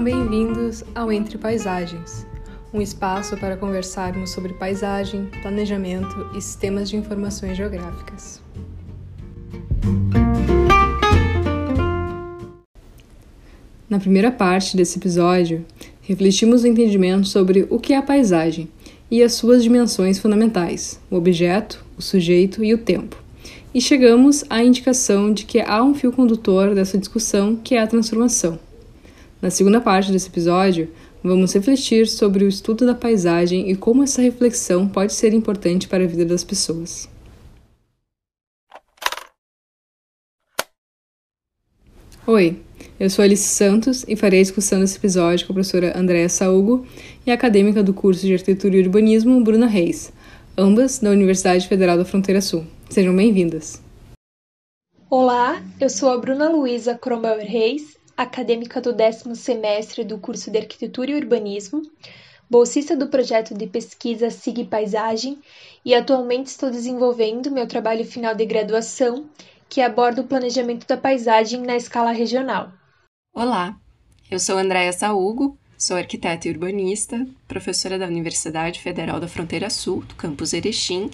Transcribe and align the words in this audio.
Sejam 0.00 0.28
bem-vindos 0.28 0.82
ao 0.94 1.12
Entre 1.12 1.36
Paisagens, 1.36 2.26
um 2.72 2.80
espaço 2.80 3.36
para 3.36 3.54
conversarmos 3.54 4.30
sobre 4.30 4.54
paisagem, 4.54 5.28
planejamento 5.42 6.30
e 6.34 6.40
sistemas 6.40 6.88
de 6.88 6.96
informações 6.96 7.54
geográficas. 7.54 8.40
Na 13.90 14.00
primeira 14.00 14.30
parte 14.30 14.74
desse 14.74 14.98
episódio, 14.98 15.66
refletimos 16.00 16.62
o 16.62 16.66
entendimento 16.66 17.28
sobre 17.28 17.66
o 17.68 17.78
que 17.78 17.92
é 17.92 17.98
a 17.98 18.02
paisagem 18.02 18.70
e 19.10 19.22
as 19.22 19.34
suas 19.34 19.62
dimensões 19.62 20.18
fundamentais, 20.18 20.98
o 21.10 21.16
objeto, 21.16 21.84
o 21.98 22.00
sujeito 22.00 22.64
e 22.64 22.72
o 22.72 22.78
tempo. 22.78 23.22
E 23.74 23.82
chegamos 23.82 24.46
à 24.48 24.64
indicação 24.64 25.30
de 25.30 25.44
que 25.44 25.60
há 25.60 25.84
um 25.84 25.94
fio 25.94 26.10
condutor 26.10 26.74
dessa 26.74 26.96
discussão 26.96 27.54
que 27.54 27.74
é 27.74 27.82
a 27.82 27.86
transformação. 27.86 28.69
Na 29.42 29.48
segunda 29.48 29.80
parte 29.80 30.12
desse 30.12 30.28
episódio, 30.28 30.92
vamos 31.24 31.54
refletir 31.54 32.06
sobre 32.06 32.44
o 32.44 32.48
estudo 32.48 32.84
da 32.84 32.94
paisagem 32.94 33.70
e 33.70 33.74
como 33.74 34.02
essa 34.02 34.20
reflexão 34.20 34.86
pode 34.86 35.14
ser 35.14 35.32
importante 35.32 35.88
para 35.88 36.04
a 36.04 36.06
vida 36.06 36.26
das 36.26 36.44
pessoas. 36.44 37.08
Oi, 42.26 42.60
eu 42.98 43.08
sou 43.08 43.24
Alice 43.24 43.48
Santos 43.48 44.04
e 44.06 44.14
farei 44.14 44.40
a 44.40 44.42
discussão 44.42 44.78
desse 44.78 44.98
episódio 44.98 45.46
com 45.46 45.54
a 45.54 45.54
professora 45.54 45.98
Andréa 45.98 46.28
Saúgo 46.28 46.86
e 47.26 47.30
a 47.30 47.34
acadêmica 47.34 47.82
do 47.82 47.94
curso 47.94 48.26
de 48.26 48.34
Arquitetura 48.34 48.76
e 48.76 48.82
Urbanismo, 48.82 49.42
Bruna 49.42 49.66
Reis, 49.66 50.12
ambas 50.56 50.98
da 50.98 51.08
Universidade 51.08 51.66
Federal 51.66 51.96
da 51.96 52.04
Fronteira 52.04 52.42
Sul. 52.42 52.66
Sejam 52.90 53.16
bem-vindas. 53.16 53.82
Olá, 55.08 55.64
eu 55.80 55.88
sou 55.88 56.10
a 56.10 56.18
Bruna 56.18 56.50
Luiza 56.50 56.94
Cromwell 56.94 57.40
Reis, 57.40 57.96
acadêmica 58.22 58.80
do 58.80 58.92
décimo 58.92 59.34
semestre 59.34 60.04
do 60.04 60.18
curso 60.18 60.50
de 60.50 60.58
Arquitetura 60.58 61.10
e 61.10 61.14
Urbanismo, 61.14 61.82
bolsista 62.50 62.94
do 62.94 63.08
projeto 63.08 63.54
de 63.54 63.66
pesquisa 63.66 64.30
SIG 64.30 64.64
Paisagem 64.64 65.38
e 65.84 65.94
atualmente 65.94 66.48
estou 66.48 66.70
desenvolvendo 66.70 67.50
meu 67.50 67.66
trabalho 67.66 68.04
final 68.04 68.34
de 68.34 68.44
graduação, 68.44 69.24
que 69.68 69.80
aborda 69.80 70.20
o 70.20 70.26
planejamento 70.26 70.86
da 70.86 70.96
paisagem 70.96 71.62
na 71.62 71.76
escala 71.76 72.12
regional. 72.12 72.70
Olá, 73.32 73.74
eu 74.30 74.38
sou 74.38 74.58
Andréa 74.58 74.92
Saúgo, 74.92 75.56
sou 75.78 75.96
arquiteta 75.96 76.46
e 76.46 76.50
urbanista, 76.50 77.26
professora 77.48 77.98
da 77.98 78.06
Universidade 78.06 78.80
Federal 78.80 79.18
da 79.18 79.28
Fronteira 79.28 79.70
Sul, 79.70 80.02
do 80.02 80.14
campus 80.14 80.52
Erechim, 80.52 81.08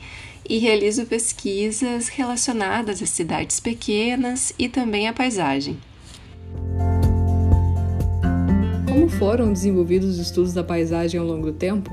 e 0.48 0.58
realizo 0.58 1.06
pesquisas 1.06 2.08
relacionadas 2.08 3.00
a 3.00 3.06
cidades 3.06 3.60
pequenas 3.60 4.52
e 4.58 4.68
também 4.68 5.06
à 5.06 5.12
paisagem. 5.12 5.78
Como 8.96 9.10
foram 9.10 9.52
desenvolvidos 9.52 10.08
os 10.08 10.18
estudos 10.18 10.54
da 10.54 10.64
paisagem 10.64 11.20
ao 11.20 11.26
longo 11.26 11.48
do 11.48 11.52
tempo? 11.52 11.90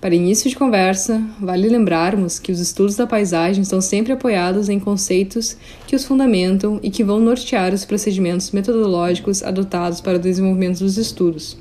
Para 0.00 0.16
início 0.16 0.50
de 0.50 0.56
conversa, 0.56 1.22
vale 1.40 1.68
lembrarmos 1.68 2.40
que 2.40 2.50
os 2.50 2.58
estudos 2.58 2.96
da 2.96 3.06
paisagem 3.06 3.62
estão 3.62 3.80
sempre 3.80 4.12
apoiados 4.12 4.68
em 4.68 4.80
conceitos 4.80 5.56
que 5.86 5.94
os 5.94 6.04
fundamentam 6.04 6.80
e 6.82 6.90
que 6.90 7.04
vão 7.04 7.20
nortear 7.20 7.72
os 7.72 7.84
procedimentos 7.84 8.50
metodológicos 8.50 9.44
adotados 9.44 10.00
para 10.00 10.16
o 10.16 10.20
desenvolvimento 10.20 10.80
dos 10.80 10.98
estudos. 10.98 11.56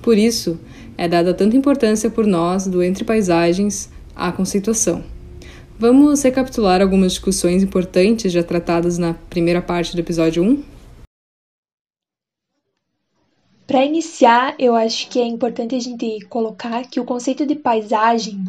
Por 0.00 0.16
isso, 0.16 0.58
é 0.96 1.06
dada 1.06 1.34
tanta 1.34 1.54
importância 1.54 2.08
por 2.08 2.26
nós 2.26 2.66
do 2.66 2.82
Entre 2.82 3.04
Paisagens 3.04 3.90
à 4.16 4.32
conceituação. 4.32 5.04
Vamos 5.78 6.22
recapitular 6.22 6.80
algumas 6.80 7.12
discussões 7.12 7.62
importantes 7.62 8.32
já 8.32 8.42
tratadas 8.42 8.96
na 8.96 9.12
primeira 9.12 9.60
parte 9.60 9.94
do 9.94 10.00
episódio 10.00 10.42
1? 10.42 10.77
Para 13.68 13.84
iniciar, 13.84 14.54
eu 14.58 14.74
acho 14.74 15.10
que 15.10 15.20
é 15.20 15.26
importante 15.26 15.74
a 15.74 15.78
gente 15.78 16.20
colocar 16.30 16.88
que 16.88 16.98
o 16.98 17.04
conceito 17.04 17.44
de 17.44 17.54
paisagem 17.54 18.42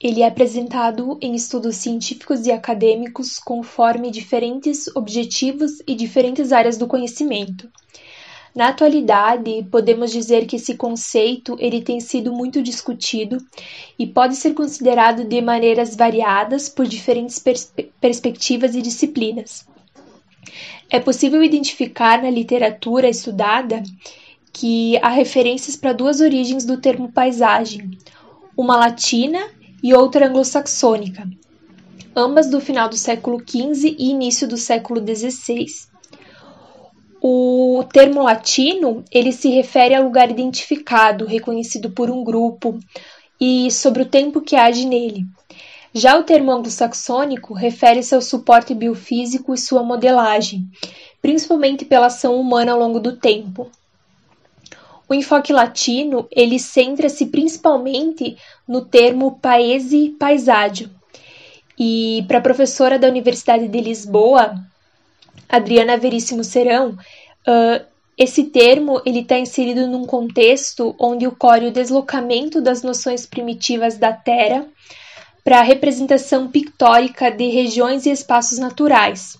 ele 0.00 0.22
é 0.22 0.26
apresentado 0.26 1.16
em 1.22 1.36
estudos 1.36 1.76
científicos 1.76 2.44
e 2.44 2.50
acadêmicos 2.50 3.38
conforme 3.38 4.10
diferentes 4.10 4.88
objetivos 4.96 5.80
e 5.86 5.94
diferentes 5.94 6.50
áreas 6.50 6.76
do 6.76 6.88
conhecimento. 6.88 7.70
Na 8.52 8.70
atualidade, 8.70 9.64
podemos 9.70 10.10
dizer 10.10 10.46
que 10.46 10.56
esse 10.56 10.74
conceito 10.74 11.56
ele 11.60 11.80
tem 11.80 12.00
sido 12.00 12.32
muito 12.32 12.60
discutido 12.60 13.38
e 13.96 14.04
pode 14.04 14.34
ser 14.34 14.52
considerado 14.52 15.22
de 15.22 15.40
maneiras 15.40 15.94
variadas 15.94 16.68
por 16.68 16.88
diferentes 16.88 17.38
pers 17.38 17.72
perspectivas 18.00 18.74
e 18.74 18.82
disciplinas. 18.82 19.64
É 20.90 20.98
possível 20.98 21.40
identificar 21.40 22.20
na 22.20 22.30
literatura 22.30 23.08
estudada 23.08 23.80
que 24.52 24.98
há 24.98 25.08
referências 25.08 25.76
para 25.76 25.92
duas 25.92 26.20
origens 26.20 26.64
do 26.64 26.76
termo 26.76 27.12
paisagem, 27.12 27.90
uma 28.56 28.76
latina 28.76 29.38
e 29.82 29.94
outra 29.94 30.26
anglo-saxônica, 30.26 31.28
ambas 32.14 32.50
do 32.50 32.60
final 32.60 32.88
do 32.88 32.96
século 32.96 33.40
XV 33.40 33.96
e 33.98 34.10
início 34.10 34.46
do 34.46 34.56
século 34.56 35.00
XVI. 35.00 35.66
O 37.22 37.84
termo 37.92 38.22
latino 38.22 39.04
ele 39.10 39.32
se 39.32 39.50
refere 39.50 39.94
a 39.94 40.00
lugar 40.00 40.30
identificado, 40.30 41.26
reconhecido 41.26 41.90
por 41.90 42.10
um 42.10 42.24
grupo, 42.24 42.78
e 43.40 43.70
sobre 43.70 44.02
o 44.02 44.06
tempo 44.06 44.40
que 44.40 44.54
age 44.54 44.86
nele. 44.86 45.24
Já 45.92 46.16
o 46.18 46.22
termo 46.22 46.52
anglo-saxônico 46.52 47.52
refere-se 47.52 48.14
ao 48.14 48.20
suporte 48.20 48.74
biofísico 48.74 49.52
e 49.52 49.58
sua 49.58 49.82
modelagem, 49.82 50.68
principalmente 51.20 51.84
pela 51.84 52.06
ação 52.06 52.38
humana 52.38 52.72
ao 52.72 52.78
longo 52.78 53.00
do 53.00 53.16
tempo. 53.16 53.68
O 55.10 55.14
enfoque 55.14 55.52
latino 55.52 56.28
ele 56.30 56.60
centra-se 56.60 57.26
principalmente 57.26 58.36
no 58.66 58.84
termo 58.84 59.40
paese 59.40 60.14
paisádio. 60.16 60.88
E 61.76 62.24
para 62.28 62.38
a 62.38 62.42
professora 62.42 62.96
da 62.96 63.08
Universidade 63.08 63.66
de 63.66 63.80
Lisboa, 63.80 64.54
Adriana 65.48 65.96
Veríssimo 65.96 66.44
Serão, 66.44 66.90
uh, 66.90 67.84
esse 68.16 68.44
termo 68.44 69.02
ele 69.04 69.22
está 69.22 69.36
inserido 69.36 69.88
num 69.88 70.06
contexto 70.06 70.94
onde 70.96 71.26
ocorre 71.26 71.66
o 71.66 71.72
deslocamento 71.72 72.60
das 72.60 72.84
noções 72.84 73.26
primitivas 73.26 73.98
da 73.98 74.12
Terra 74.12 74.64
para 75.42 75.58
a 75.58 75.64
representação 75.64 76.46
pictórica 76.46 77.32
de 77.32 77.48
regiões 77.48 78.06
e 78.06 78.10
espaços 78.10 78.58
naturais. 78.58 79.36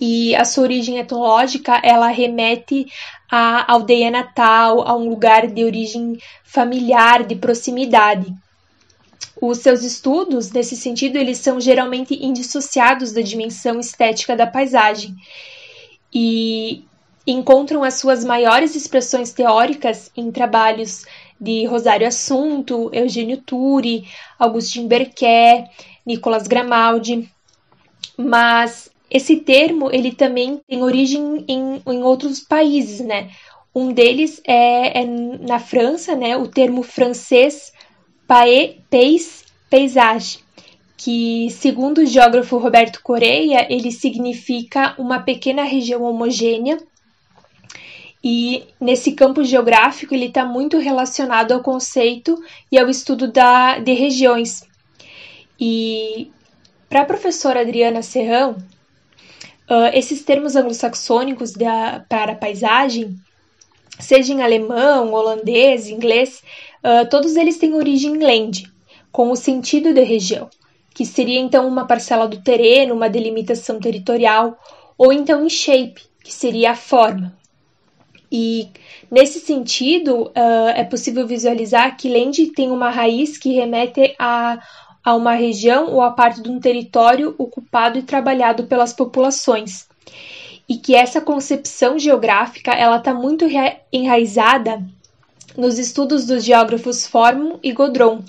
E 0.00 0.36
a 0.36 0.44
sua 0.44 0.62
origem 0.62 0.98
etnológica 0.98 1.80
ela 1.82 2.06
remete 2.06 2.86
à 3.30 3.70
aldeia 3.70 4.10
natal, 4.10 4.86
a 4.86 4.96
um 4.96 5.08
lugar 5.08 5.46
de 5.46 5.64
origem 5.64 6.18
familiar, 6.44 7.24
de 7.24 7.36
proximidade. 7.36 8.34
Os 9.40 9.58
seus 9.58 9.82
estudos, 9.82 10.50
nesse 10.50 10.76
sentido, 10.76 11.16
eles 11.16 11.38
são 11.38 11.60
geralmente 11.60 12.14
indissociados 12.14 13.12
da 13.12 13.20
dimensão 13.20 13.78
estética 13.78 14.34
da 14.34 14.46
paisagem 14.46 15.14
e 16.12 16.84
encontram 17.26 17.84
as 17.84 17.94
suas 17.94 18.24
maiores 18.24 18.74
expressões 18.74 19.32
teóricas 19.32 20.10
em 20.16 20.32
trabalhos 20.32 21.04
de 21.40 21.66
Rosário 21.66 22.06
Assunto, 22.06 22.90
Eugênio 22.92 23.36
Turi, 23.42 24.08
Agustin 24.38 24.88
Berquet, 24.88 25.68
Nicolas 26.04 26.48
Grimaldi, 26.48 27.30
mas 28.16 28.90
esse 29.10 29.36
termo 29.36 29.90
ele 29.92 30.12
também 30.12 30.60
tem 30.68 30.82
origem 30.82 31.44
em, 31.48 31.82
em 31.86 32.02
outros 32.02 32.40
países, 32.40 33.00
né? 33.00 33.30
Um 33.74 33.92
deles 33.92 34.40
é, 34.44 35.02
é 35.02 35.04
na 35.04 35.58
França, 35.58 36.14
né? 36.14 36.36
O 36.36 36.48
termo 36.48 36.82
francês 36.82 37.72
pays, 38.90 39.44
paysage, 39.70 40.40
que 40.96 41.48
segundo 41.50 41.98
o 41.98 42.06
geógrafo 42.06 42.58
Roberto 42.58 43.00
Correia, 43.02 43.66
ele 43.72 43.90
significa 43.90 44.94
uma 44.98 45.20
pequena 45.20 45.62
região 45.62 46.02
homogênea 46.02 46.78
e 48.22 48.64
nesse 48.80 49.12
campo 49.12 49.44
geográfico 49.44 50.14
ele 50.14 50.26
está 50.26 50.44
muito 50.44 50.76
relacionado 50.78 51.52
ao 51.52 51.62
conceito 51.62 52.36
e 52.70 52.78
ao 52.78 52.88
estudo 52.88 53.30
da, 53.30 53.78
de 53.78 53.92
regiões. 53.92 54.66
E 55.58 56.30
para 56.88 57.02
a 57.02 57.06
professora 57.06 57.60
Adriana 57.60 58.02
Serrão, 58.02 58.56
uh, 59.68 59.94
esses 59.94 60.22
termos 60.22 60.56
anglo-saxônicos 60.56 61.52
para 62.08 62.34
paisagem, 62.34 63.16
seja 63.98 64.32
em 64.32 64.42
alemão, 64.42 65.12
holandês, 65.12 65.88
inglês, 65.88 66.42
uh, 66.82 67.08
todos 67.08 67.36
eles 67.36 67.58
têm 67.58 67.74
origem 67.74 68.14
em 68.14 68.18
land, 68.18 68.72
com 69.12 69.30
o 69.30 69.36
sentido 69.36 69.92
de 69.92 70.02
região, 70.02 70.48
que 70.94 71.04
seria 71.04 71.38
então 71.38 71.66
uma 71.66 71.86
parcela 71.86 72.26
do 72.26 72.42
terreno, 72.42 72.94
uma 72.94 73.08
delimitação 73.08 73.78
territorial, 73.78 74.58
ou 74.96 75.12
então 75.12 75.44
em 75.44 75.50
shape, 75.50 76.02
que 76.24 76.32
seria 76.32 76.72
a 76.72 76.76
forma. 76.76 77.36
E 78.30 78.68
nesse 79.10 79.40
sentido, 79.40 80.24
uh, 80.26 80.68
é 80.74 80.84
possível 80.84 81.26
visualizar 81.26 81.96
que 81.96 82.10
land 82.10 82.48
tem 82.48 82.70
uma 82.70 82.90
raiz 82.90 83.38
que 83.38 83.54
remete 83.54 84.14
a, 84.18 84.58
a 85.08 85.14
uma 85.14 85.32
região 85.32 85.90
ou 85.90 86.02
a 86.02 86.10
parte 86.10 86.42
de 86.42 86.50
um 86.50 86.60
território 86.60 87.34
ocupado 87.38 87.98
e 87.98 88.02
trabalhado 88.02 88.64
pelas 88.64 88.92
populações. 88.92 89.88
e 90.68 90.76
que 90.76 90.94
essa 90.94 91.18
concepção 91.18 91.98
geográfica 91.98 92.72
ela 92.72 92.98
está 92.98 93.14
muito 93.14 93.46
enraizada 93.90 94.84
nos 95.56 95.78
estudos 95.78 96.26
dos 96.26 96.44
geógrafos 96.44 97.06
Forman 97.06 97.58
e 97.62 97.72
Godron, 97.72 98.22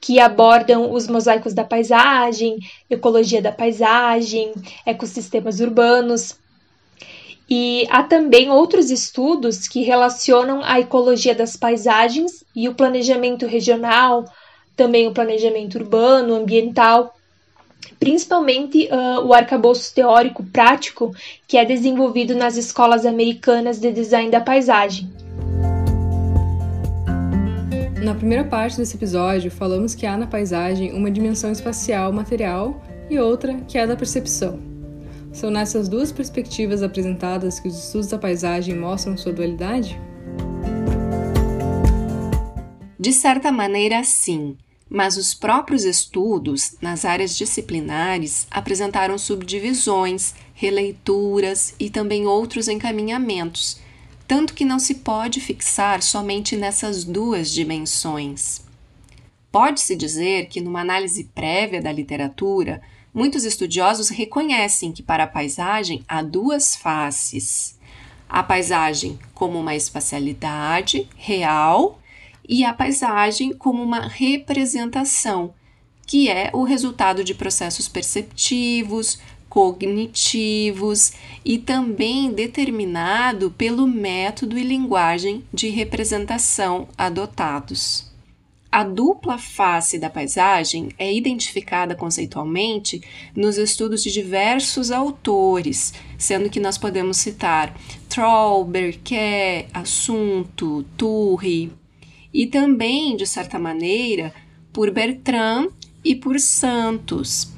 que 0.00 0.20
abordam 0.20 0.92
os 0.92 1.08
mosaicos 1.08 1.52
da 1.52 1.64
paisagem, 1.64 2.58
ecologia 2.88 3.42
da 3.42 3.50
paisagem, 3.50 4.52
ecossistemas 4.86 5.58
urbanos. 5.58 6.38
E 7.50 7.88
há 7.90 8.04
também 8.04 8.50
outros 8.50 8.88
estudos 8.88 9.66
que 9.66 9.82
relacionam 9.82 10.60
a 10.62 10.78
ecologia 10.78 11.34
das 11.34 11.56
paisagens 11.56 12.44
e 12.54 12.68
o 12.68 12.74
planejamento 12.74 13.46
regional, 13.46 14.24
também 14.76 15.06
o 15.06 15.12
planejamento 15.12 15.76
urbano, 15.78 16.34
ambiental, 16.34 17.16
principalmente 17.98 18.88
uh, 18.90 19.24
o 19.24 19.32
arcabouço 19.32 19.94
teórico 19.94 20.44
prático 20.44 21.14
que 21.46 21.56
é 21.56 21.64
desenvolvido 21.64 22.34
nas 22.34 22.56
escolas 22.56 23.06
americanas 23.06 23.78
de 23.78 23.92
design 23.92 24.30
da 24.30 24.40
paisagem. 24.40 25.10
Na 28.02 28.14
primeira 28.14 28.44
parte 28.44 28.76
desse 28.76 28.96
episódio, 28.96 29.50
falamos 29.50 29.94
que 29.94 30.04
há 30.04 30.16
na 30.16 30.26
paisagem 30.26 30.92
uma 30.92 31.10
dimensão 31.10 31.50
espacial 31.50 32.12
material 32.12 32.82
e 33.08 33.18
outra 33.18 33.54
que 33.66 33.78
é 33.78 33.86
da 33.86 33.96
percepção. 33.96 34.60
São 35.32 35.50
nessas 35.50 35.88
duas 35.88 36.12
perspectivas 36.12 36.82
apresentadas 36.82 37.58
que 37.58 37.66
os 37.66 37.76
estudos 37.76 38.08
da 38.08 38.18
paisagem 38.18 38.76
mostram 38.76 39.16
sua 39.16 39.32
dualidade? 39.32 39.98
De 43.04 43.12
certa 43.12 43.52
maneira, 43.52 44.02
sim 44.02 44.56
mas 44.88 45.18
os 45.18 45.34
próprios 45.34 45.84
estudos 45.84 46.76
nas 46.80 47.04
áreas 47.04 47.36
disciplinares 47.36 48.46
apresentaram 48.50 49.18
subdivisões, 49.18 50.34
releituras 50.54 51.74
e 51.78 51.90
também 51.90 52.26
outros 52.26 52.66
encaminhamentos, 52.66 53.78
tanto 54.26 54.54
que 54.54 54.64
não 54.64 54.78
se 54.78 54.94
pode 54.94 55.38
fixar 55.38 56.00
somente 56.02 56.56
nessas 56.56 57.04
duas 57.04 57.50
dimensões. 57.50 58.62
Pode-se 59.52 59.94
dizer 59.94 60.46
que, 60.46 60.62
numa 60.62 60.80
análise 60.80 61.24
prévia 61.24 61.82
da 61.82 61.92
literatura, 61.92 62.80
muitos 63.12 63.44
estudiosos 63.44 64.08
reconhecem 64.08 64.92
que 64.92 65.02
para 65.02 65.24
a 65.24 65.28
paisagem 65.28 66.02
há 66.08 66.22
duas 66.22 66.74
faces. 66.74 67.78
A 68.28 68.42
paisagem 68.42 69.18
como 69.34 69.58
uma 69.58 69.74
espacialidade 69.74 71.06
real 71.16 72.00
e 72.48 72.64
a 72.64 72.72
paisagem 72.72 73.52
como 73.52 73.82
uma 73.82 74.06
representação, 74.06 75.54
que 76.06 76.28
é 76.28 76.50
o 76.52 76.62
resultado 76.64 77.24
de 77.24 77.34
processos 77.34 77.88
perceptivos, 77.88 79.18
cognitivos 79.48 81.12
e 81.44 81.58
também 81.58 82.32
determinado 82.32 83.52
pelo 83.52 83.86
método 83.86 84.58
e 84.58 84.64
linguagem 84.64 85.44
de 85.52 85.68
representação 85.68 86.88
adotados. 86.98 88.12
A 88.74 88.82
dupla 88.82 89.38
face 89.38 89.96
da 90.00 90.10
paisagem 90.10 90.88
é 90.98 91.14
identificada 91.14 91.94
conceitualmente 91.94 93.00
nos 93.32 93.56
estudos 93.56 94.02
de 94.02 94.10
diversos 94.10 94.90
autores, 94.90 95.94
sendo 96.18 96.50
que 96.50 96.58
nós 96.58 96.76
podemos 96.76 97.18
citar 97.18 97.72
Troll, 98.08 98.64
Berquet, 98.64 99.68
Assunto, 99.72 100.84
Turri, 100.96 101.70
e 102.34 102.48
também, 102.48 103.16
de 103.16 103.24
certa 103.24 103.60
maneira, 103.60 104.34
por 104.72 104.90
Bertrand 104.90 105.68
e 106.04 106.16
por 106.16 106.40
Santos. 106.40 107.52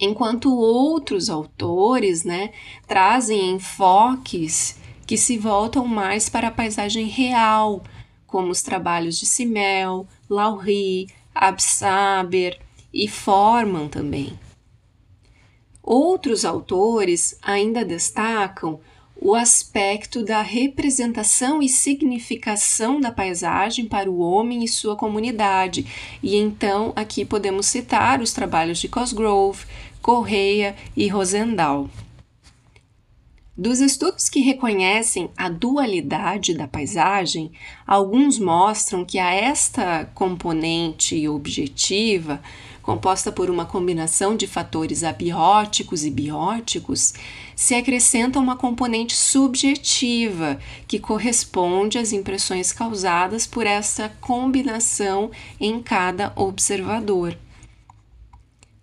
Enquanto 0.00 0.56
outros 0.56 1.28
autores 1.28 2.24
né, 2.24 2.50
trazem 2.88 3.52
enfoques 3.52 4.80
que 5.06 5.18
se 5.18 5.36
voltam 5.36 5.86
mais 5.86 6.30
para 6.30 6.48
a 6.48 6.50
paisagem 6.50 7.06
real, 7.06 7.84
como 8.26 8.50
os 8.50 8.62
trabalhos 8.62 9.18
de 9.18 9.26
Simmel, 9.26 10.08
Laurie, 10.30 11.08
Absaber 11.34 12.58
e 12.92 13.06
Forman 13.06 13.88
também. 13.88 14.38
Outros 15.82 16.46
autores 16.46 17.38
ainda 17.42 17.84
destacam 17.84 18.80
o 19.24 19.34
aspecto 19.34 20.22
da 20.22 20.42
representação 20.42 21.62
e 21.62 21.68
significação 21.68 23.00
da 23.00 23.10
paisagem 23.10 23.86
para 23.86 24.10
o 24.10 24.18
homem 24.18 24.62
e 24.62 24.68
sua 24.68 24.96
comunidade. 24.96 25.86
E 26.22 26.36
então 26.36 26.92
aqui 26.94 27.24
podemos 27.24 27.64
citar 27.64 28.20
os 28.20 28.34
trabalhos 28.34 28.78
de 28.78 28.86
Cosgrove, 28.86 29.64
Correia 30.02 30.76
e 30.94 31.08
Rosendahl. 31.08 31.88
Dos 33.56 33.80
estudos 33.80 34.28
que 34.28 34.40
reconhecem 34.40 35.30
a 35.34 35.48
dualidade 35.48 36.52
da 36.52 36.68
paisagem, 36.68 37.50
alguns 37.86 38.38
mostram 38.38 39.06
que 39.06 39.18
a 39.18 39.32
esta 39.32 40.04
componente 40.14 41.26
objetiva 41.26 42.42
composta 42.84 43.32
por 43.32 43.48
uma 43.48 43.64
combinação 43.64 44.36
de 44.36 44.46
fatores 44.46 45.02
abióticos 45.02 46.04
e 46.04 46.10
bióticos, 46.10 47.14
se 47.56 47.74
acrescenta 47.74 48.38
uma 48.38 48.56
componente 48.56 49.16
subjetiva, 49.16 50.58
que 50.86 50.98
corresponde 50.98 51.98
às 51.98 52.12
impressões 52.12 52.72
causadas 52.72 53.46
por 53.46 53.66
essa 53.66 54.10
combinação 54.20 55.30
em 55.58 55.82
cada 55.82 56.30
observador. 56.36 57.36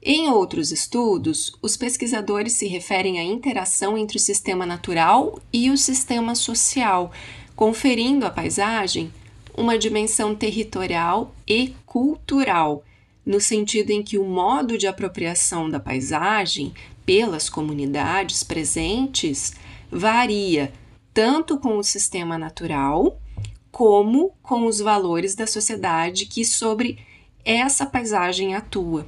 Em 0.02 0.30
outros 0.30 0.72
estudos, 0.72 1.56
os 1.62 1.78
pesquisadores 1.78 2.54
se 2.54 2.66
referem 2.68 3.20
à 3.20 3.24
interação 3.24 3.96
entre 3.96 4.18
o 4.18 4.20
sistema 4.20 4.66
natural 4.66 5.40
e 5.54 5.70
o 5.70 5.78
sistema 5.78 6.34
social, 6.34 7.12
conferindo 7.56 8.26
à 8.26 8.32
paisagem 8.32 9.14
uma 9.56 9.78
dimensão 9.78 10.34
territorial 10.34 11.36
e 11.48 11.76
cultural 11.86 12.84
no 13.26 13.40
sentido 13.40 13.92
em 13.92 14.02
que 14.04 14.18
o 14.18 14.26
modo 14.26 14.78
de 14.78 14.88
apropriação 14.88 15.70
da 15.70 15.80
paisagem 15.80 16.74
pelas 17.06 17.50
comunidades 17.50 18.44
presentes 18.44 19.54
varia 19.92 20.72
tanto 21.14 21.58
com 21.58 21.78
o 21.78 21.84
sistema 21.84 22.38
natural 22.38 23.20
como 23.72 24.34
com 24.42 24.66
os 24.66 24.80
valores 24.80 25.36
da 25.36 25.48
sociedade 25.48 26.26
que 26.26 26.44
sobre 26.44 27.00
essa 27.44 27.86
paisagem 27.86 28.56
atua. 28.56 29.08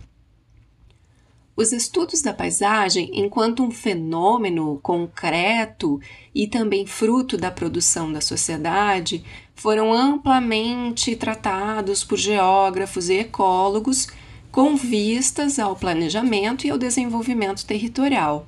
Os 1.55 1.71
estudos 1.71 2.21
da 2.21 2.33
paisagem, 2.33 3.11
enquanto 3.13 3.61
um 3.61 3.69
fenômeno 3.69 4.79
concreto 4.81 6.01
e 6.33 6.47
também 6.47 6.87
fruto 6.87 7.37
da 7.37 7.51
produção 7.51 8.11
da 8.11 8.19
sociedade, 8.19 9.23
foram 9.55 9.93
amplamente 9.93 11.15
tratados 11.15 12.03
por 12.03 12.17
geógrafos 12.17 13.09
e 13.09 13.19
ecólogos 13.19 14.07
com 14.51 14.75
vistas 14.75 15.57
ao 15.57 15.75
planejamento 15.75 16.67
e 16.67 16.69
ao 16.69 16.77
desenvolvimento 16.77 17.65
territorial. 17.65 18.47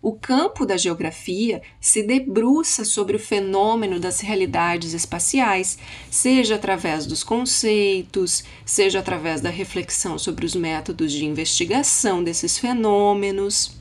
O 0.00 0.12
campo 0.12 0.64
da 0.64 0.76
geografia 0.76 1.60
se 1.80 2.04
debruça 2.04 2.84
sobre 2.84 3.16
o 3.16 3.18
fenômeno 3.18 3.98
das 3.98 4.20
realidades 4.20 4.94
espaciais, 4.94 5.76
seja 6.08 6.54
através 6.54 7.04
dos 7.04 7.24
conceitos, 7.24 8.44
seja 8.64 9.00
através 9.00 9.40
da 9.40 9.50
reflexão 9.50 10.16
sobre 10.16 10.46
os 10.46 10.54
métodos 10.54 11.10
de 11.12 11.24
investigação 11.24 12.22
desses 12.22 12.58
fenômenos. 12.58 13.76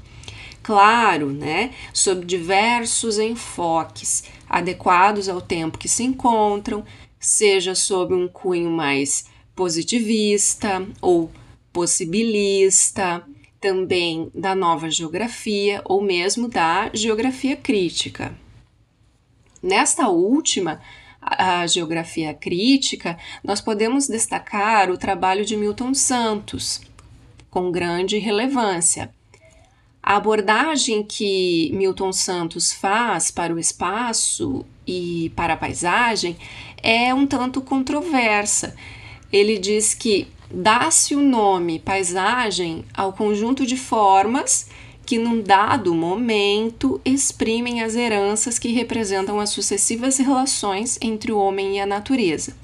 Claro, 0.64 1.32
né, 1.32 1.72
sob 1.94 2.26
diversos 2.26 3.20
enfoques 3.20 4.24
adequados 4.50 5.28
ao 5.30 5.42
tempo 5.42 5.78
que 5.78 5.90
se 5.90 6.04
encontram, 6.04 6.84
seja 7.20 7.76
sob 7.76 8.14
um 8.14 8.28
cunho 8.28 8.70
mais 8.70 9.26
positivista 9.56 10.88
ou 11.02 11.32
possibilista, 11.74 13.24
também 13.60 14.32
da 14.34 14.54
nova 14.56 14.90
geografia 14.90 15.82
ou 15.84 16.02
mesmo 16.02 16.48
da 16.48 16.90
geografia 16.94 17.56
crítica. 17.56 18.38
Nesta 19.62 20.08
última, 20.10 20.80
a 21.20 21.66
geografia 21.66 22.34
crítica, 22.34 23.18
nós 23.44 23.60
podemos 23.60 24.08
destacar 24.08 24.90
o 24.92 24.98
trabalho 24.98 25.44
de 25.44 25.58
Milton 25.58 25.94
Santos, 25.94 26.82
com 27.50 27.72
grande 27.72 28.18
relevância. 28.18 29.14
A 30.10 30.16
abordagem 30.16 31.04
que 31.04 31.70
Milton 31.74 32.14
Santos 32.14 32.72
faz 32.72 33.30
para 33.30 33.54
o 33.54 33.60
espaço 33.60 34.66
e 34.88 35.34
para 35.36 35.56
a 35.56 35.58
paisagem 35.58 36.38
é 36.82 37.14
um 37.14 37.28
tanto 37.28 37.60
controversa. 37.60 38.74
Ele 39.34 39.58
diz 39.58 39.94
que 39.94 40.30
dá-se 40.50 41.14
o 41.14 41.20
nome 41.20 41.80
paisagem 41.80 42.86
ao 42.94 43.12
conjunto 43.12 43.66
de 43.66 43.76
formas 43.76 44.70
que, 45.06 45.18
num 45.18 45.42
dado 45.42 45.94
momento, 45.94 47.02
exprimem 47.04 47.84
as 47.84 47.94
heranças 47.94 48.58
que 48.58 48.70
representam 48.70 49.42
as 49.42 49.50
sucessivas 49.50 50.18
relações 50.20 50.98
entre 51.02 51.34
o 51.34 51.38
homem 51.38 51.76
e 51.76 51.80
a 51.82 51.86
natureza. 51.86 52.56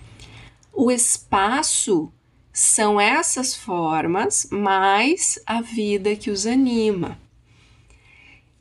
O 0.71 0.89
espaço 0.89 2.09
são 2.53 3.01
essas 3.01 3.53
formas 3.53 4.47
mais 4.49 5.37
a 5.45 5.59
vida 5.59 6.15
que 6.15 6.31
os 6.31 6.45
anima. 6.45 7.21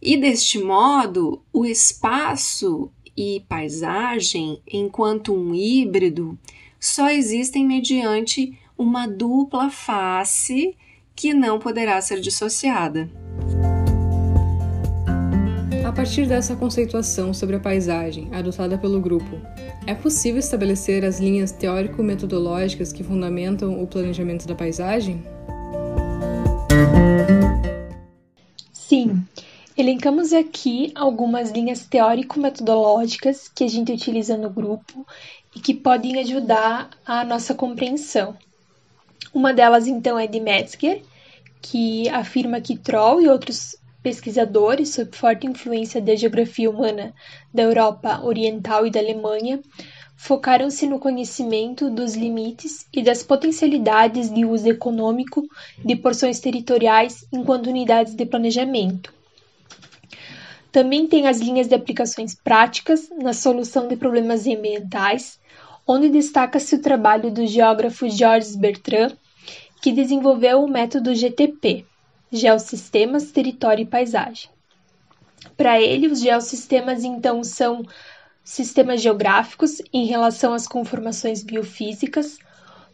E 0.04 0.16
deste 0.16 0.59
modo, 0.59 1.40
o 1.52 1.64
espaço 1.64 2.90
e 3.16 3.44
paisagem, 3.49 4.61
enquanto 4.66 5.32
um 5.32 5.54
híbrido, 5.54 6.37
só 6.80 7.09
existem 7.09 7.64
mediante 7.64 8.59
uma 8.76 9.06
dupla 9.06 9.71
face 9.71 10.76
que 11.14 11.32
não 11.32 11.61
poderá 11.61 12.00
ser 12.00 12.21
dissociada. 12.21 13.09
A 15.87 15.92
partir 15.92 16.26
dessa 16.26 16.56
conceituação 16.56 17.32
sobre 17.32 17.54
a 17.54 17.61
paisagem 17.61 18.28
adotada 18.32 18.76
pelo 18.76 19.00
grupo, 19.00 19.40
é 19.87 19.94
possível 19.94 20.40
estabelecer 20.40 21.04
as 21.04 21.21
linhas 21.21 21.52
teórico-metodológicas 21.52 22.92
que 22.92 23.04
fundamentam 23.04 23.80
o 23.80 23.87
planejamento 23.87 24.49
da 24.49 24.54
paisagem? 24.56 25.23
Elencamos 29.82 30.32
aqui 30.32 30.92
algumas 30.94 31.50
linhas 31.50 31.84
teórico-metodológicas 31.86 33.48
que 33.48 33.64
a 33.64 33.68
gente 33.68 33.90
utiliza 33.90 34.36
no 34.36 34.48
grupo 34.48 35.04
e 35.56 35.58
que 35.58 35.74
podem 35.74 36.20
ajudar 36.20 36.88
a 37.04 37.24
nossa 37.24 37.52
compreensão. 37.52 38.36
Uma 39.34 39.52
delas, 39.52 39.88
então, 39.88 40.16
é 40.16 40.28
de 40.28 40.38
Metzger, 40.38 41.02
que 41.60 42.08
afirma 42.10 42.60
que 42.60 42.78
Troll 42.78 43.22
e 43.22 43.28
outros 43.28 43.76
pesquisadores, 44.04 44.90
sob 44.90 45.16
forte 45.16 45.48
influência 45.48 46.00
da 46.00 46.14
geografia 46.14 46.70
humana 46.70 47.12
da 47.52 47.64
Europa 47.64 48.20
Oriental 48.22 48.86
e 48.86 48.90
da 48.90 49.00
Alemanha, 49.00 49.60
focaram-se 50.16 50.86
no 50.86 51.00
conhecimento 51.00 51.90
dos 51.90 52.14
limites 52.14 52.86
e 52.92 53.02
das 53.02 53.24
potencialidades 53.24 54.32
de 54.32 54.44
uso 54.44 54.68
econômico 54.68 55.42
de 55.84 55.96
porções 55.96 56.38
territoriais 56.38 57.26
enquanto 57.32 57.66
unidades 57.66 58.14
de 58.14 58.24
planejamento. 58.24 59.12
Também 60.72 61.06
tem 61.06 61.28
as 61.28 61.38
linhas 61.38 61.68
de 61.68 61.74
aplicações 61.74 62.34
práticas 62.34 63.10
na 63.10 63.34
solução 63.34 63.86
de 63.86 63.94
problemas 63.94 64.46
ambientais, 64.46 65.38
onde 65.86 66.08
destaca-se 66.08 66.74
o 66.74 66.80
trabalho 66.80 67.30
do 67.30 67.46
geógrafo 67.46 68.08
Georges 68.08 68.56
Bertrand, 68.56 69.12
que 69.82 69.92
desenvolveu 69.92 70.64
o 70.64 70.70
método 70.70 71.14
GTP, 71.14 71.84
Geossistemas, 72.32 73.30
Território 73.30 73.82
e 73.82 73.86
Paisagem. 73.86 74.48
Para 75.56 75.78
ele, 75.80 76.06
os 76.06 76.20
geossistemas 76.20 77.04
então 77.04 77.44
são 77.44 77.84
sistemas 78.42 79.02
geográficos 79.02 79.82
em 79.92 80.06
relação 80.06 80.54
às 80.54 80.66
conformações 80.66 81.42
biofísicas, 81.42 82.38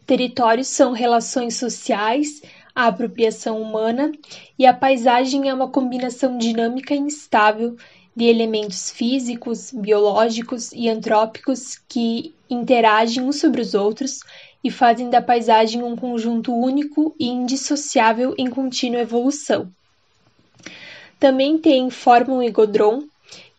territórios 0.05 0.67
são 0.67 0.91
relações 0.91 1.55
sociais, 1.55 2.41
a 2.75 2.87
apropriação 2.87 3.61
humana, 3.61 4.11
e 4.57 4.65
a 4.65 4.73
paisagem 4.73 5.49
é 5.49 5.53
uma 5.53 5.69
combinação 5.69 6.37
dinâmica 6.37 6.93
e 6.93 6.99
instável 6.99 7.75
de 8.15 8.25
elementos 8.25 8.89
físicos, 8.89 9.71
biológicos 9.71 10.71
e 10.73 10.89
antrópicos 10.89 11.77
que 11.87 12.33
interagem 12.49 13.23
uns 13.23 13.39
sobre 13.39 13.61
os 13.61 13.73
outros 13.73 14.19
e 14.63 14.69
fazem 14.69 15.09
da 15.09 15.21
paisagem 15.21 15.83
um 15.83 15.95
conjunto 15.95 16.53
único 16.53 17.15
e 17.19 17.27
indissociável 17.27 18.35
em 18.37 18.49
contínua 18.49 19.01
evolução. 19.01 19.71
Também 21.19 21.57
tem 21.57 21.89
Forman 21.89 22.45
e 22.45 22.51
Godron, 22.51 23.03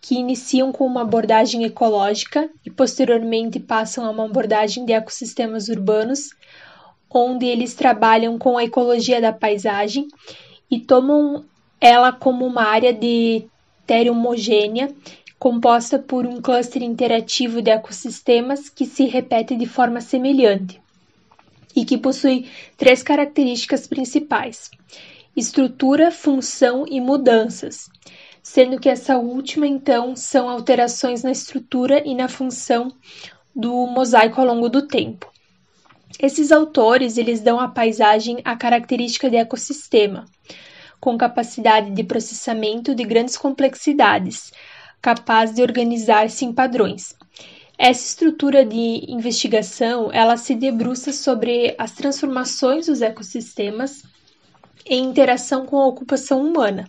que 0.00 0.14
iniciam 0.16 0.72
com 0.72 0.86
uma 0.86 1.02
abordagem 1.02 1.64
ecológica 1.64 2.50
e 2.64 2.70
posteriormente 2.70 3.60
passam 3.60 4.04
a 4.04 4.10
uma 4.10 4.24
abordagem 4.24 4.84
de 4.84 4.92
ecossistemas 4.92 5.68
urbanos, 5.68 6.30
onde 7.12 7.46
eles 7.46 7.74
trabalham 7.74 8.38
com 8.38 8.56
a 8.56 8.64
ecologia 8.64 9.20
da 9.20 9.32
paisagem 9.32 10.06
e 10.70 10.78
tomam 10.78 11.44
ela 11.80 12.12
como 12.12 12.46
uma 12.46 12.62
área 12.62 12.92
de 12.92 13.44
terra 13.86 14.12
homogênea 14.12 14.94
composta 15.38 15.98
por 15.98 16.26
um 16.26 16.40
cluster 16.40 16.82
interativo 16.82 17.62
de 17.62 17.70
ecossistemas 17.70 18.68
que 18.68 18.84
se 18.84 19.06
repete 19.06 19.56
de 19.56 19.66
forma 19.66 20.00
semelhante 20.00 20.80
e 21.74 21.84
que 21.84 21.96
possui 21.96 22.46
três 22.76 23.02
características 23.02 23.86
principais: 23.86 24.70
estrutura, 25.34 26.10
função 26.10 26.84
e 26.86 27.00
mudanças, 27.00 27.88
sendo 28.42 28.78
que 28.78 28.88
essa 28.88 29.16
última 29.16 29.66
então 29.66 30.14
são 30.14 30.48
alterações 30.48 31.22
na 31.22 31.30
estrutura 31.30 32.06
e 32.06 32.14
na 32.14 32.28
função 32.28 32.92
do 33.54 33.86
mosaico 33.86 34.40
ao 34.40 34.46
longo 34.46 34.68
do 34.68 34.86
tempo. 34.86 35.29
Esses 36.18 36.50
autores 36.50 37.16
eles 37.16 37.40
dão 37.40 37.60
à 37.60 37.68
paisagem 37.68 38.40
a 38.44 38.56
característica 38.56 39.30
de 39.30 39.36
ecossistema, 39.36 40.26
com 41.00 41.16
capacidade 41.16 41.90
de 41.90 42.04
processamento 42.04 42.94
de 42.94 43.04
grandes 43.04 43.36
complexidades, 43.36 44.52
capaz 45.00 45.54
de 45.54 45.62
organizar-se 45.62 46.44
em 46.44 46.52
padrões. 46.52 47.16
Essa 47.78 48.04
estrutura 48.04 48.64
de 48.64 49.10
investigação, 49.10 50.12
ela 50.12 50.36
se 50.36 50.54
debruça 50.54 51.12
sobre 51.12 51.74
as 51.78 51.92
transformações 51.92 52.86
dos 52.86 53.00
ecossistemas 53.00 54.02
em 54.84 55.04
interação 55.04 55.64
com 55.64 55.78
a 55.78 55.86
ocupação 55.86 56.44
humana, 56.44 56.86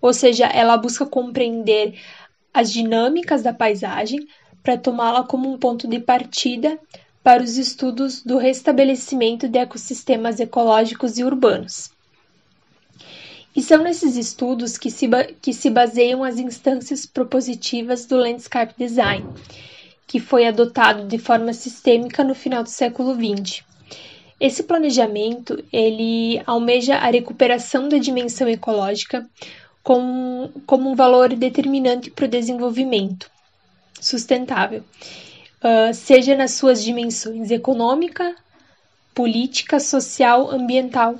ou 0.00 0.12
seja, 0.12 0.46
ela 0.46 0.76
busca 0.76 1.06
compreender 1.06 1.96
as 2.52 2.72
dinâmicas 2.72 3.42
da 3.42 3.54
paisagem 3.54 4.26
para 4.62 4.76
tomá-la 4.76 5.22
como 5.22 5.52
um 5.52 5.58
ponto 5.58 5.86
de 5.86 6.00
partida 6.00 6.78
para 7.24 7.42
os 7.42 7.56
estudos 7.56 8.22
do 8.22 8.36
restabelecimento 8.36 9.48
de 9.48 9.58
ecossistemas 9.58 10.38
ecológicos 10.38 11.16
e 11.16 11.24
urbanos. 11.24 11.90
E 13.56 13.62
são 13.62 13.82
nesses 13.82 14.16
estudos 14.16 14.76
que 14.76 14.90
se, 14.90 15.08
que 15.40 15.54
se 15.54 15.70
baseiam 15.70 16.22
as 16.22 16.38
instâncias 16.38 17.06
propositivas 17.06 18.04
do 18.04 18.16
Landscape 18.16 18.74
Design, 18.76 19.26
que 20.06 20.20
foi 20.20 20.46
adotado 20.46 21.06
de 21.06 21.16
forma 21.16 21.54
sistêmica 21.54 22.22
no 22.22 22.34
final 22.34 22.62
do 22.62 22.68
século 22.68 23.14
XX. 23.14 23.64
Esse 24.38 24.64
planejamento 24.64 25.64
ele 25.72 26.42
almeja 26.44 26.96
a 26.96 27.10
recuperação 27.10 27.88
da 27.88 27.96
dimensão 27.96 28.48
ecológica 28.48 29.26
como, 29.82 30.50
como 30.66 30.90
um 30.90 30.94
valor 30.94 31.34
determinante 31.34 32.10
para 32.10 32.26
o 32.26 32.28
desenvolvimento 32.28 33.30
sustentável, 33.98 34.84
uh, 35.64 35.94
seja 35.94 36.36
nas 36.36 36.52
suas 36.52 36.84
dimensões 36.84 37.50
econômica, 37.50 38.36
política, 39.14 39.80
social, 39.80 40.50
ambiental 40.50 41.16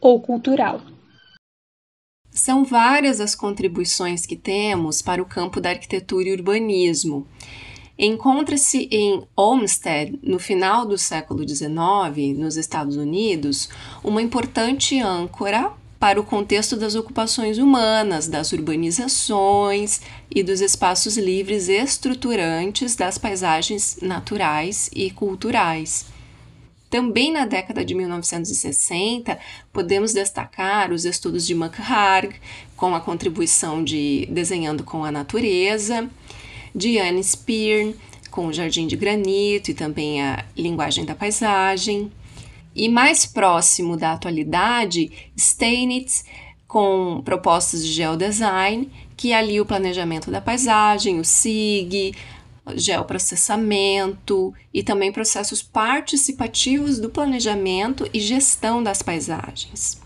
ou 0.00 0.20
cultural. 0.20 0.80
São 2.30 2.64
várias 2.64 3.20
as 3.20 3.34
contribuições 3.34 4.26
que 4.26 4.36
temos 4.36 5.02
para 5.02 5.22
o 5.22 5.26
campo 5.26 5.60
da 5.60 5.70
arquitetura 5.70 6.28
e 6.28 6.32
urbanismo. 6.32 7.26
Encontra-se 7.98 8.88
em 8.90 9.22
Olmsted, 9.36 10.18
no 10.22 10.38
final 10.38 10.86
do 10.86 10.96
século 10.96 11.46
XIX, 11.46 12.38
nos 12.38 12.56
Estados 12.56 12.96
Unidos, 12.96 13.68
uma 14.02 14.22
importante 14.22 14.98
âncora 15.00 15.72
para 16.00 16.18
o 16.18 16.24
contexto 16.24 16.76
das 16.76 16.94
ocupações 16.94 17.58
humanas, 17.58 18.26
das 18.26 18.52
urbanizações 18.52 20.00
e 20.34 20.42
dos 20.42 20.62
espaços 20.62 21.18
livres 21.18 21.68
estruturantes 21.68 22.96
das 22.96 23.18
paisagens 23.18 23.98
naturais 24.00 24.88
e 24.94 25.10
culturais. 25.10 26.06
Também 26.88 27.30
na 27.30 27.44
década 27.44 27.84
de 27.84 27.94
1960, 27.94 29.38
podemos 29.72 30.14
destacar 30.14 30.90
os 30.90 31.04
estudos 31.04 31.46
de 31.46 31.52
McHarg, 31.52 32.34
com 32.74 32.94
a 32.94 33.00
contribuição 33.00 33.84
de 33.84 34.26
Desenhando 34.30 34.82
com 34.82 35.04
a 35.04 35.12
Natureza, 35.12 36.08
Diane 36.74 37.22
Spear, 37.22 37.92
com 38.30 38.46
o 38.46 38.52
Jardim 38.52 38.86
de 38.86 38.96
Granito 38.96 39.70
e 39.70 39.74
também 39.74 40.22
a 40.22 40.46
Linguagem 40.56 41.04
da 41.04 41.14
Paisagem. 41.14 42.10
E 42.80 42.88
mais 42.88 43.26
próximo 43.26 43.94
da 43.94 44.14
atualidade, 44.14 45.12
Steinitz, 45.38 46.24
com 46.66 47.20
propostas 47.22 47.84
de 47.84 47.92
geodesign, 47.92 48.90
que 49.18 49.34
alia 49.34 49.60
o 49.60 49.66
planejamento 49.66 50.30
da 50.30 50.40
paisagem, 50.40 51.20
o 51.20 51.24
SIG, 51.24 52.14
geoprocessamento 52.74 54.54
e 54.72 54.82
também 54.82 55.12
processos 55.12 55.62
participativos 55.62 56.98
do 56.98 57.10
planejamento 57.10 58.08
e 58.14 58.18
gestão 58.18 58.82
das 58.82 59.02
paisagens. 59.02 60.00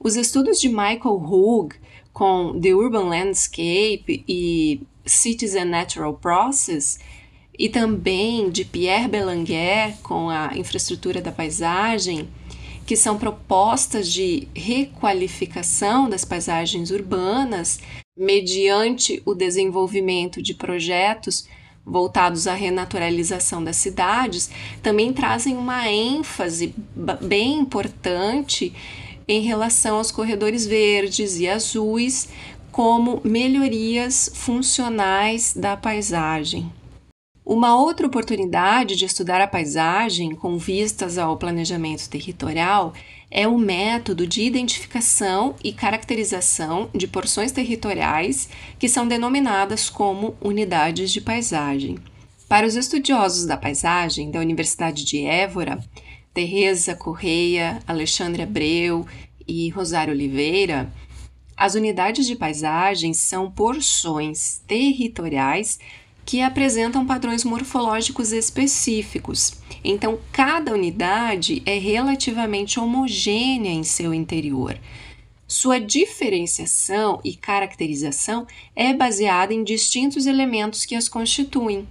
Os 0.00 0.16
estudos 0.16 0.60
de 0.60 0.68
Michael 0.68 1.22
Hugh 1.22 1.76
com 2.12 2.58
The 2.60 2.74
Urban 2.74 3.04
Landscape 3.04 4.24
e 4.26 4.80
Cities 5.06 5.54
and 5.54 5.66
Natural 5.66 6.12
Process, 6.14 6.98
e 7.58 7.68
também 7.68 8.50
de 8.50 8.64
Pierre 8.64 9.08
Belanguer 9.08 9.96
com 10.02 10.28
a 10.28 10.56
infraestrutura 10.56 11.20
da 11.20 11.30
paisagem, 11.30 12.28
que 12.86 12.96
são 12.96 13.16
propostas 13.16 14.12
de 14.12 14.48
requalificação 14.54 16.08
das 16.08 16.24
paisagens 16.24 16.90
urbanas 16.90 17.80
mediante 18.16 19.22
o 19.24 19.34
desenvolvimento 19.34 20.42
de 20.42 20.54
projetos 20.54 21.48
voltados 21.84 22.46
à 22.46 22.54
renaturalização 22.54 23.62
das 23.62 23.76
cidades, 23.76 24.50
também 24.82 25.12
trazem 25.12 25.56
uma 25.56 25.88
ênfase 25.90 26.74
bem 27.20 27.58
importante 27.58 28.72
em 29.28 29.42
relação 29.42 29.96
aos 29.96 30.10
corredores 30.10 30.66
verdes 30.66 31.38
e 31.38 31.48
azuis 31.48 32.28
como 32.70 33.20
melhorias 33.24 34.30
funcionais 34.34 35.54
da 35.54 35.76
paisagem. 35.76 36.70
Uma 37.46 37.76
outra 37.76 38.06
oportunidade 38.06 38.96
de 38.96 39.04
estudar 39.04 39.38
a 39.38 39.46
paisagem 39.46 40.34
com 40.34 40.56
vistas 40.56 41.18
ao 41.18 41.36
planejamento 41.36 42.08
territorial 42.08 42.94
é 43.30 43.46
o 43.46 43.58
método 43.58 44.26
de 44.26 44.40
identificação 44.40 45.54
e 45.62 45.70
caracterização 45.70 46.88
de 46.94 47.06
porções 47.06 47.52
territoriais 47.52 48.48
que 48.78 48.88
são 48.88 49.06
denominadas 49.06 49.90
como 49.90 50.34
unidades 50.40 51.12
de 51.12 51.20
paisagem. 51.20 51.98
Para 52.48 52.66
os 52.66 52.76
estudiosos 52.76 53.44
da 53.44 53.58
paisagem 53.58 54.30
da 54.30 54.40
Universidade 54.40 55.04
de 55.04 55.26
Évora, 55.26 55.78
Teresa 56.32 56.94
Correia, 56.94 57.78
Alexandre 57.86 58.42
Abreu 58.42 59.06
e 59.46 59.68
Rosário 59.68 60.14
Oliveira, 60.14 60.90
as 61.54 61.74
unidades 61.74 62.26
de 62.26 62.36
paisagem 62.36 63.12
são 63.12 63.50
porções 63.50 64.62
territoriais 64.66 65.78
que 66.24 66.40
apresentam 66.40 67.06
padrões 67.06 67.44
morfológicos 67.44 68.32
específicos. 68.32 69.54
Então, 69.84 70.18
cada 70.32 70.72
unidade 70.72 71.62
é 71.66 71.78
relativamente 71.78 72.80
homogênea 72.80 73.70
em 73.70 73.84
seu 73.84 74.14
interior. 74.14 74.78
Sua 75.46 75.78
diferenciação 75.78 77.20
e 77.22 77.36
caracterização 77.36 78.46
é 78.74 78.94
baseada 78.94 79.52
em 79.52 79.62
distintos 79.62 80.26
elementos 80.26 80.86
que 80.86 80.94
as 80.94 81.08
constituem. 81.08 81.86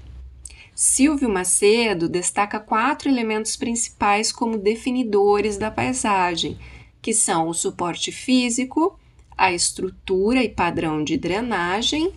Silvio 0.76 1.30
Macedo 1.30 2.10
destaca 2.10 2.60
quatro 2.60 3.08
elementos 3.08 3.56
principais 3.56 4.32
como 4.32 4.58
definidores 4.58 5.56
da 5.56 5.70
paisagem, 5.70 6.58
que 7.00 7.14
são 7.14 7.48
o 7.48 7.54
suporte 7.54 8.12
físico, 8.12 9.00
a 9.38 9.54
estrutura 9.54 10.44
e 10.44 10.50
padrão 10.50 11.04
de 11.04 11.16
drenagem, 11.16 12.12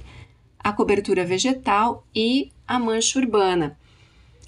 a 0.66 0.72
cobertura 0.72 1.24
vegetal 1.24 2.04
e 2.12 2.50
a 2.66 2.76
mancha 2.76 3.20
urbana. 3.20 3.78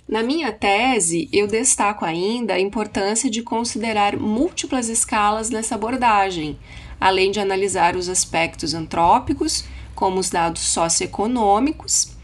Na 0.08 0.20
minha 0.20 0.50
tese, 0.50 1.28
eu 1.32 1.46
destaco 1.46 2.04
ainda 2.04 2.54
a 2.54 2.60
importância 2.60 3.30
de 3.30 3.40
considerar 3.40 4.16
múltiplas 4.16 4.88
escalas 4.88 5.48
nessa 5.48 5.76
abordagem, 5.76 6.58
além 7.00 7.30
de 7.30 7.38
analisar 7.38 7.94
os 7.94 8.08
aspectos 8.08 8.74
antrópicos, 8.74 9.64
como 9.94 10.18
os 10.18 10.28
dados 10.28 10.62
socioeconômicos, 10.62 12.16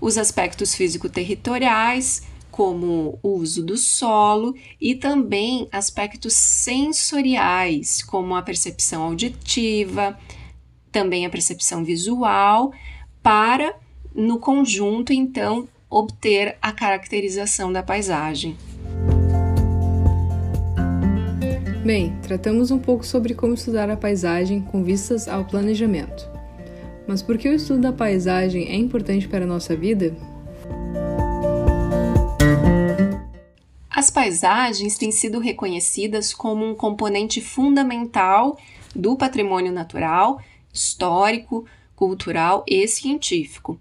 os 0.00 0.16
aspectos 0.16 0.76
físico-territoriais, 0.76 2.22
como 2.48 3.18
o 3.24 3.30
uso 3.30 3.66
do 3.66 3.76
solo, 3.76 4.54
e 4.80 4.94
também 4.94 5.66
aspectos 5.72 6.34
sensoriais, 6.34 8.04
como 8.04 8.36
a 8.36 8.42
percepção 8.42 9.02
auditiva, 9.02 10.16
também 10.92 11.26
a 11.26 11.30
percepção 11.30 11.82
visual, 11.82 12.72
para, 13.22 13.74
no 14.14 14.38
conjunto, 14.38 15.12
então, 15.12 15.68
obter 15.88 16.56
a 16.60 16.72
caracterização 16.72 17.72
da 17.72 17.82
paisagem. 17.82 18.56
Bem, 21.84 22.16
tratamos 22.22 22.70
um 22.70 22.78
pouco 22.78 23.04
sobre 23.04 23.34
como 23.34 23.54
estudar 23.54 23.90
a 23.90 23.96
paisagem 23.96 24.60
com 24.60 24.82
vistas 24.82 25.28
ao 25.28 25.44
planejamento. 25.44 26.30
Mas 27.06 27.20
por 27.20 27.36
que 27.36 27.48
o 27.48 27.54
estudo 27.54 27.80
da 27.80 27.92
paisagem 27.92 28.68
é 28.68 28.76
importante 28.76 29.28
para 29.28 29.44
a 29.44 29.48
nossa 29.48 29.76
vida? 29.76 30.16
As 33.90 34.10
paisagens 34.10 34.96
têm 34.96 35.10
sido 35.10 35.38
reconhecidas 35.38 36.32
como 36.32 36.64
um 36.64 36.74
componente 36.74 37.40
fundamental 37.40 38.58
do 38.94 39.16
patrimônio 39.16 39.72
natural, 39.72 40.40
histórico, 40.72 41.66
cultural 41.94 42.64
e 42.68 42.86
científico. 42.88 43.78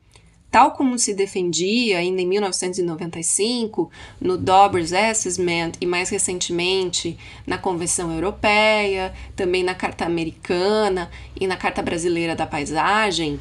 Tal 0.52 0.72
como 0.72 1.00
se 1.00 1.14
defendia 1.14 2.00
ainda 2.00 2.22
em 2.22 2.28
1995 2.28 3.90
no 4.20 4.38
Dobbers 4.38 4.92
Assessment 4.92 5.72
e 5.80 5.86
mais 5.86 6.10
recentemente 6.10 7.18
na 7.48 7.58
Convenção 7.58 8.14
Europeia, 8.14 9.14
também 9.34 9.64
na 9.64 9.74
Carta 9.74 10.06
Americana 10.06 11.10
e 11.40 11.48
na 11.48 11.56
Carta 11.56 11.82
Brasileira 11.82 12.36
da 12.36 12.46
Paisagem, 12.46 13.40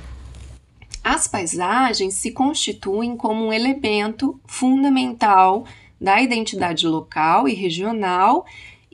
as 1.02 1.26
paisagens 1.26 2.14
se 2.14 2.30
constituem 2.30 3.16
como 3.16 3.46
um 3.46 3.52
elemento 3.52 4.38
fundamental 4.46 5.64
da 6.00 6.20
identidade 6.20 6.86
local 6.86 7.48
e 7.48 7.54
regional 7.54 8.46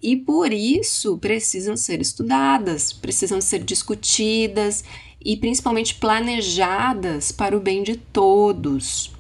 e 0.03 0.17
por 0.17 0.53
isso 0.53 1.19
precisam 1.19 1.77
ser 1.77 2.01
estudadas, 2.01 2.93
precisam 2.93 3.41
ser 3.41 3.63
discutidas 3.65 4.85
e 5.27 5.37
principalmente 5.37 5.97
planejadas 5.97 7.33
para 7.33 7.57
o 7.57 7.61
bem 7.61 7.83
de 7.83 7.97
todos. 7.97 9.13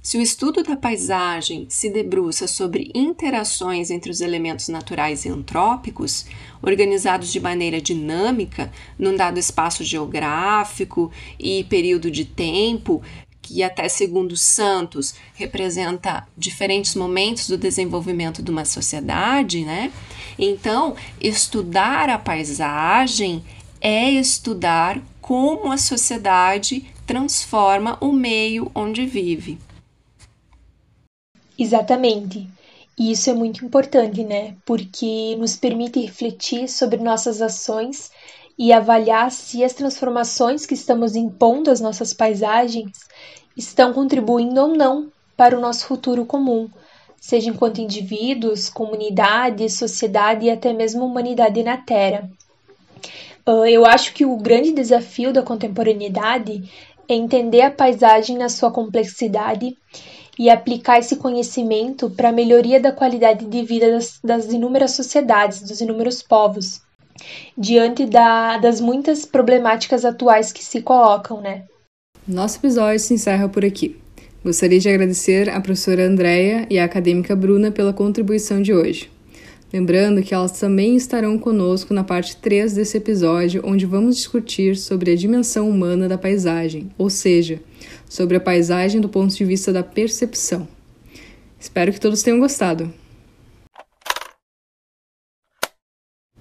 Se 0.00 0.16
o 0.16 0.20
estudo 0.20 0.62
da 0.62 0.76
paisagem 0.76 1.66
se 1.68 1.90
debruça 1.90 2.46
sobre 2.46 2.92
interações 2.94 3.90
entre 3.90 4.08
os 4.08 4.20
elementos 4.20 4.68
naturais 4.68 5.24
e 5.24 5.28
antrópicos, 5.28 6.26
organizados 6.62 7.32
de 7.32 7.40
maneira 7.40 7.80
dinâmica 7.80 8.70
num 8.96 9.16
dado 9.16 9.36
espaço 9.38 9.82
geográfico 9.82 11.10
e 11.40 11.64
período 11.64 12.08
de 12.08 12.24
tempo, 12.24 13.02
que 13.40 13.64
até 13.64 13.88
segundo 13.88 14.36
Santos 14.36 15.14
representa 15.34 16.24
diferentes 16.38 16.94
momentos 16.94 17.48
do 17.48 17.58
desenvolvimento 17.58 18.42
de 18.44 18.50
uma 18.50 18.64
sociedade, 18.64 19.64
né? 19.64 19.92
Então, 20.38 20.94
estudar 21.20 22.08
a 22.08 22.18
paisagem 22.18 23.42
é 23.80 24.08
estudar 24.08 25.02
como 25.22 25.70
a 25.70 25.78
sociedade 25.78 26.92
transforma 27.06 27.96
o 28.00 28.12
meio 28.12 28.70
onde 28.74 29.06
vive. 29.06 29.56
Exatamente. 31.56 32.48
E 32.98 33.12
isso 33.12 33.30
é 33.30 33.32
muito 33.32 33.64
importante, 33.64 34.24
né? 34.24 34.56
Porque 34.66 35.36
nos 35.36 35.56
permite 35.56 36.00
refletir 36.00 36.68
sobre 36.68 37.02
nossas 37.02 37.40
ações 37.40 38.10
e 38.58 38.72
avaliar 38.72 39.30
se 39.30 39.64
as 39.64 39.72
transformações 39.72 40.66
que 40.66 40.74
estamos 40.74 41.14
impondo 41.14 41.70
às 41.70 41.80
nossas 41.80 42.12
paisagens 42.12 42.90
estão 43.56 43.92
contribuindo 43.92 44.60
ou 44.60 44.76
não 44.76 45.10
para 45.36 45.56
o 45.56 45.60
nosso 45.60 45.86
futuro 45.86 46.26
comum, 46.26 46.68
seja 47.20 47.48
enquanto 47.48 47.80
indivíduos, 47.80 48.68
comunidade, 48.68 49.70
sociedade 49.70 50.46
e 50.46 50.50
até 50.50 50.72
mesmo 50.72 51.06
humanidade 51.06 51.62
na 51.62 51.76
Terra. 51.76 52.28
Uh, 53.46 53.66
eu 53.66 53.84
acho 53.84 54.14
que 54.14 54.24
o 54.24 54.36
grande 54.36 54.72
desafio 54.72 55.32
da 55.32 55.42
contemporaneidade 55.42 56.62
é 57.08 57.14
entender 57.14 57.62
a 57.62 57.70
paisagem 57.70 58.38
na 58.38 58.48
sua 58.48 58.70
complexidade 58.70 59.76
e 60.38 60.48
aplicar 60.48 60.98
esse 60.98 61.16
conhecimento 61.16 62.08
para 62.10 62.30
a 62.30 62.32
melhoria 62.32 62.80
da 62.80 62.92
qualidade 62.92 63.44
de 63.46 63.62
vida 63.64 63.90
das, 63.90 64.18
das, 64.22 64.52
inúmeras 64.52 64.92
sociedades, 64.92 65.60
dos 65.62 65.80
inúmeros 65.80 66.22
povos, 66.22 66.80
diante 67.56 68.06
da, 68.06 68.58
das 68.58 68.80
muitas 68.80 69.26
problemáticas 69.26 70.04
atuais 70.04 70.52
que 70.52 70.64
se 70.64 70.80
colocam, 70.80 71.40
né? 71.40 71.64
Nosso 72.26 72.58
episódio 72.58 73.00
se 73.00 73.14
encerra 73.14 73.48
por 73.48 73.64
aqui. 73.64 74.00
Gostaria 74.44 74.78
de 74.78 74.88
agradecer 74.88 75.50
à 75.50 75.60
professora 75.60 76.06
Andréia 76.06 76.66
e 76.70 76.78
à 76.78 76.84
acadêmica 76.84 77.36
Bruna 77.36 77.70
pela 77.70 77.92
contribuição 77.92 78.62
de 78.62 78.72
hoje. 78.72 79.10
Lembrando 79.72 80.22
que 80.22 80.34
elas 80.34 80.60
também 80.60 80.96
estarão 80.96 81.38
conosco 81.38 81.94
na 81.94 82.04
parte 82.04 82.36
3 82.36 82.74
desse 82.74 82.98
episódio, 82.98 83.62
onde 83.64 83.86
vamos 83.86 84.16
discutir 84.16 84.76
sobre 84.76 85.12
a 85.12 85.16
dimensão 85.16 85.70
humana 85.70 86.06
da 86.06 86.18
paisagem, 86.18 86.90
ou 86.98 87.08
seja, 87.08 87.58
sobre 88.06 88.36
a 88.36 88.40
paisagem 88.40 89.00
do 89.00 89.08
ponto 89.08 89.34
de 89.34 89.44
vista 89.46 89.72
da 89.72 89.82
percepção. 89.82 90.68
Espero 91.58 91.90
que 91.90 92.00
todos 92.00 92.22
tenham 92.22 92.38
gostado. 92.38 92.92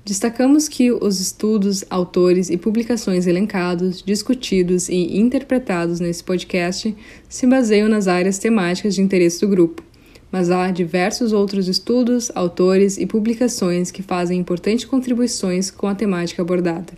Destacamos 0.04 0.67
que 0.67 0.91
os 0.91 1.22
estudos, 1.22 1.86
autores 1.89 2.50
e 2.50 2.58
publicações 2.58 3.28
elencados, 3.28 4.04
discutidos 4.04 4.89
e 4.89 5.17
interpretados 5.17 6.02
nesse 6.02 6.22
podcast 6.22 6.94
se 7.30 7.48
baseiam 7.48 7.88
nas 7.88 8.10
áreas 8.10 8.38
temáticas 8.38 8.96
de 8.96 9.02
interesse 9.02 9.39
do 9.39 9.48
grupo 9.48 9.90
mas 10.32 10.50
há 10.50 10.72
diversos 10.72 11.34
outros 11.34 11.67
estudos, 11.67 12.32
autores 12.34 12.98
e 12.98 13.06
publicações 13.06 13.91
que 13.91 14.02
fazem 14.02 14.39
importantes 14.39 14.86
contribuições 14.86 15.70
com 15.70 15.88
a 15.88 15.96
temática 15.96 16.41
abordada. 16.41 16.94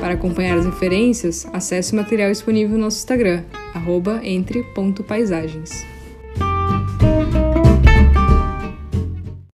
Para 0.00 0.14
acompanhar 0.14 0.58
as 0.58 0.66
referências, 0.66 1.46
acesse 1.52 1.92
o 1.92 1.96
material 1.96 2.30
disponível 2.30 2.76
no 2.76 2.84
nosso 2.84 2.98
Instagram, 2.98 3.42
entre.paisagens. 4.22 5.93